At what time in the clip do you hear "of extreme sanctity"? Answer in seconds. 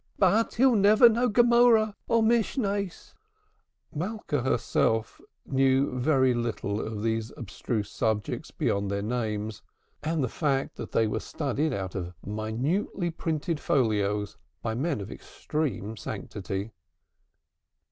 15.01-16.71